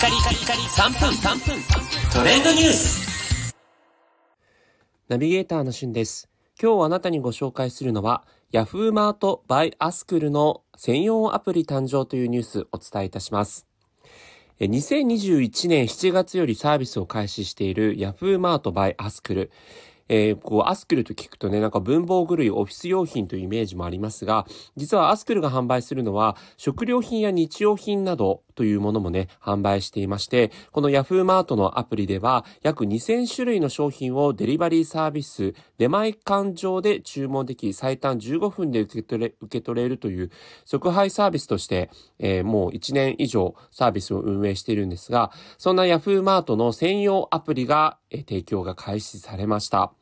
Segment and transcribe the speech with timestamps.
[0.00, 1.60] カリカリカリ3分3分
[2.10, 3.54] トレンドニュース
[5.10, 6.30] ナビゲーターのしゅんです。
[6.58, 13.66] 今日あなたにご紹介するのは、Yahoo マート by アスクルの専用アプリ誕生というニュースをお伝えいたします。
[14.58, 19.50] え2021年7月よりサービスを開始している Yahoo マート by アスクル。
[20.12, 24.44] えーこう、アスクルと聞くとね、なんか文房具類、オフィス用品というイメージもありますが、
[24.74, 40.30] 実はアスクルが販売するのは、食料品や日用品などというものもね、販売していまして、この Yahoo マートのアプリでは、約2000種類の商品をデリバリーサービス、出前館上で注文でき、最短15分で受け取れ、受け取れるという、
[40.66, 49.94] 即配サービスとして、えーもう1年以上サービスを運営しているんですが、そんな Yahoo マートの専用アプリが、えー提供が開始されました。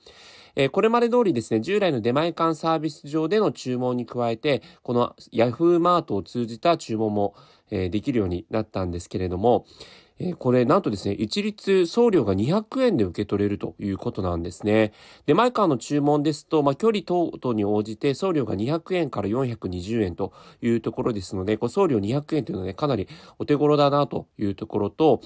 [0.61, 7.37] えこれまで通りですね、従来の出前館サービス上での注文に加えて、この Yahoo マートを通じた注文も、
[7.71, 9.67] えできるようになったんですけれども、
[10.19, 14.93] えこれなんとですね、一律送料が200円で受け取れるということなんですね。
[15.27, 23.07] 出前館の注文ですと、まあ、距離等々に応じて送料が200円から420円というところですので、こう送料200円というのはね、かなり
[23.39, 25.21] お手頃だなというところと、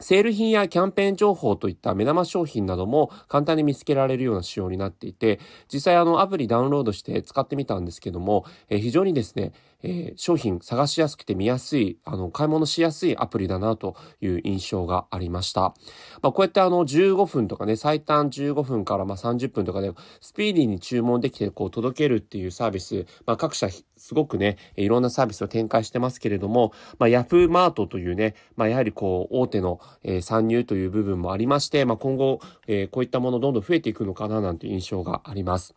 [0.00, 5.40] セール品やキャンペーン情報といった目玉商品なども簡単に見つけられるような仕様になっていて、
[5.72, 15.74] 実際あのアプリダウンロードして使ってみたんですけども、えー非常にですね、えー商品探しやすくて見やすい、あの、買い物しやすいアプリだなという印象がありました。
[16.22, 35.74] まあ、こうやってあの、15分とかね、最短15分からまあ30分とかで、スピーディーに注文できて、こう、届けるっていうサービス、まあ、各社すごくね、いろんなサービスを展開してますけれども、まあ、ヤフーマートというね、まあ、やはりこう、大手の、えー参入という部分もありまして、まあ、今後、えーこういったものどんどん増えていくのかななんて印象があります。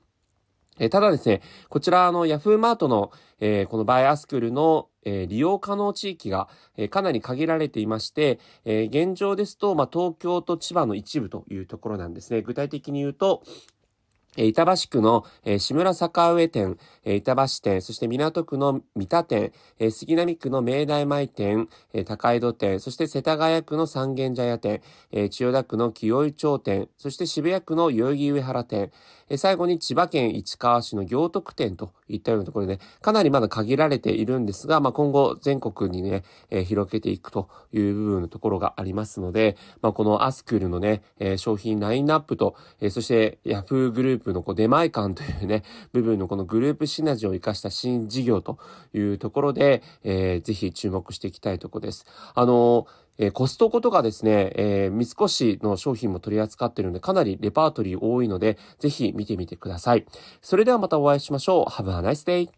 [0.80, 12.42] えーただですね、こちら、あの、ヤフーマートの、えーこのバイアスクルの、えー利用可能地域が、えーかなり限られていまして、えー現状ですと、まあ、東京と千葉の一部というところなんですね。
[12.42, 13.44] 具体的に言うと、
[14.36, 28.92] 板橋区の、え志村坂上店、え板橋店、そして港区の三田店、え杉並区の明大前店、え高井戸店、そして世田谷区の三軒茶屋店、え千代田区の清井町店、そして渋谷区の代々木上原店、
[29.30, 48.58] え最後に千葉県市川市の行徳店といったようなところで、ね、かなりまだ限られているんですが、まあ、今後全国にね、え広げていくという部分のところがありますので、まあ、このアスクルのね、え商品ラインナップと、えそしてヤフーグループのこう出前館というね、 部分のこのグループシナジーを生かした新事業と
[48.94, 52.06] いうところで、えーぜひ注目していきたいところです。
[52.34, 60.06] あのーえーコストコとかですね、えー三越の商品も取り扱っているので、かなりレパートリー多いので、ぜひ見てみてください。
[60.42, 61.72] それではまたお会いしましょう。
[61.72, 62.54] Have a nice day!